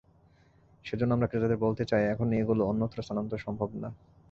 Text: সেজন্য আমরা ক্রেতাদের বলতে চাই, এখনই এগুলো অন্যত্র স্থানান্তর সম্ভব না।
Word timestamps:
সেজন্য 0.85 1.11
আমরা 1.13 1.27
ক্রেতাদের 1.27 1.63
বলতে 1.65 1.83
চাই, 1.85 2.03
এখনই 2.05 2.39
এগুলো 2.39 2.61
অন্যত্র 2.65 2.97
স্থানান্তর 3.01 3.43
সম্ভব 3.45 3.69
না। 3.75 3.89